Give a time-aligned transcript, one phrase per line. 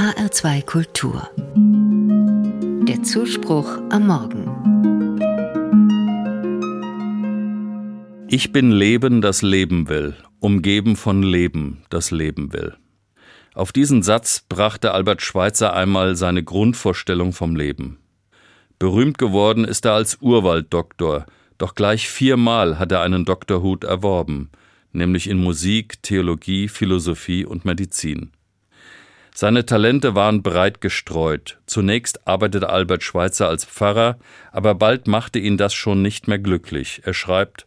[0.00, 1.28] HR2 Kultur.
[2.88, 4.46] Der Zuspruch am Morgen.
[8.30, 12.78] Ich bin Leben, das Leben will, umgeben von Leben, das Leben will.
[13.52, 17.98] Auf diesen Satz brachte Albert Schweitzer einmal seine Grundvorstellung vom Leben.
[18.78, 21.26] Berühmt geworden ist er als Urwalddoktor,
[21.58, 24.48] doch gleich viermal hat er einen Doktorhut erworben,
[24.92, 28.32] nämlich in Musik, Theologie, Philosophie und Medizin.
[29.40, 31.60] Seine Talente waren breit gestreut.
[31.64, 34.18] Zunächst arbeitete Albert Schweitzer als Pfarrer,
[34.52, 37.00] aber bald machte ihn das schon nicht mehr glücklich.
[37.06, 37.66] Er schreibt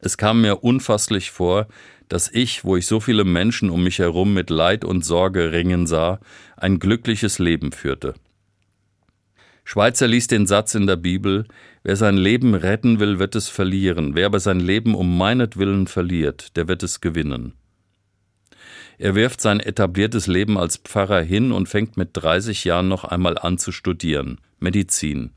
[0.00, 1.68] Es kam mir unfasslich vor,
[2.08, 5.86] dass ich, wo ich so viele Menschen um mich herum mit Leid und Sorge ringen
[5.86, 6.18] sah,
[6.56, 8.14] ein glückliches Leben führte.
[9.62, 11.46] Schweitzer liest den Satz in der Bibel,
[11.84, 16.56] wer sein Leben retten will, wird es verlieren, wer aber sein Leben um meinetwillen verliert,
[16.56, 17.52] der wird es gewinnen.
[18.98, 23.38] Er wirft sein etabliertes Leben als Pfarrer hin und fängt mit 30 Jahren noch einmal
[23.38, 25.32] an zu studieren, Medizin.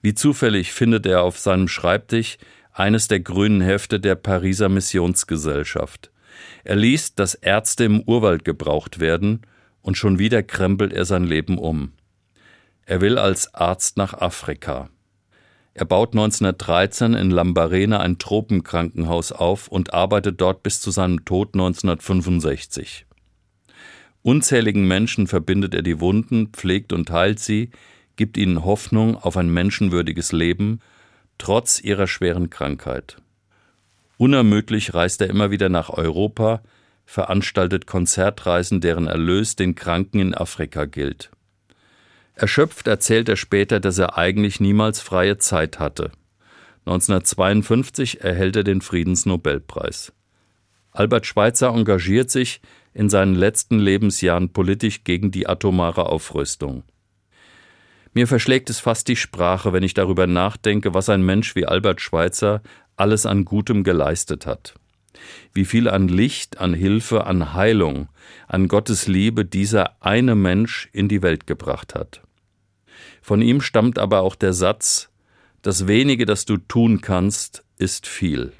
[0.00, 2.38] Wie zufällig findet er auf seinem Schreibtisch
[2.72, 6.10] eines der grünen Hefte der Pariser Missionsgesellschaft.
[6.64, 9.42] Er liest, dass Ärzte im Urwald gebraucht werden,
[9.82, 11.92] und schon wieder krempelt er sein Leben um.
[12.86, 14.90] Er will als Arzt nach Afrika.
[15.74, 21.54] Er baut 1913 in Lambarene ein Tropenkrankenhaus auf und arbeitet dort bis zu seinem Tod
[21.54, 23.06] 1965.
[24.20, 27.70] Unzähligen Menschen verbindet er die Wunden, pflegt und heilt sie,
[28.16, 30.80] gibt ihnen Hoffnung auf ein menschenwürdiges Leben,
[31.38, 33.16] trotz ihrer schweren Krankheit.
[34.18, 36.62] Unermüdlich reist er immer wieder nach Europa,
[37.06, 41.30] veranstaltet Konzertreisen, deren Erlös den Kranken in Afrika gilt.
[42.34, 46.12] Erschöpft erzählt er später, dass er eigentlich niemals freie Zeit hatte.
[46.86, 50.12] 1952 erhält er den Friedensnobelpreis.
[50.90, 52.60] Albert Schweitzer engagiert sich
[52.92, 56.84] in seinen letzten Lebensjahren politisch gegen die atomare Aufrüstung.
[58.14, 62.00] Mir verschlägt es fast die Sprache, wenn ich darüber nachdenke, was ein Mensch wie Albert
[62.00, 62.62] Schweitzer
[62.96, 64.74] alles an Gutem geleistet hat.
[65.52, 68.08] Wie viel an Licht, an Hilfe, an Heilung,
[68.48, 72.22] an Gottes Liebe dieser eine Mensch in die Welt gebracht hat.
[73.20, 75.10] Von ihm stammt aber auch der Satz,
[75.62, 78.52] das wenige, das du tun kannst, ist viel.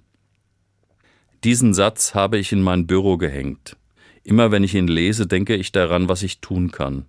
[1.42, 3.76] Diesen Satz habe ich in mein Büro gehängt.
[4.22, 7.06] Immer wenn ich ihn lese, denke ich daran, was ich tun kann.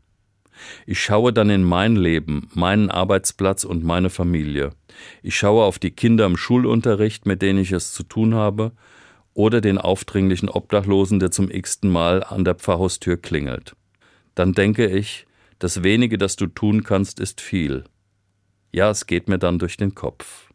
[0.88, 4.72] Ich schaue dann in mein Leben, meinen Arbeitsplatz und meine Familie.
[5.22, 8.72] Ich schaue auf die Kinder im Schulunterricht, mit denen ich es zu tun habe,
[9.34, 13.76] oder den aufdringlichen Obdachlosen, der zum x-ten Mal an der Pfarrhaustür klingelt.
[14.36, 15.26] Dann denke ich,
[15.60, 17.84] das wenige, das du tun kannst, ist viel.
[18.72, 20.50] Ja, es geht mir dann durch den Kopf.